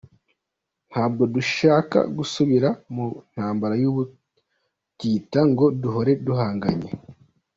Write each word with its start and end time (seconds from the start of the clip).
Ntabwo 0.89 1.23
dushaka 1.35 1.97
gusubira 2.17 2.69
mu 2.93 3.05
ntambara 3.33 3.75
y’ubutita 3.81 5.39
ngo 5.51 5.65
duhore 5.81 6.13
duhanganye. 6.25 6.91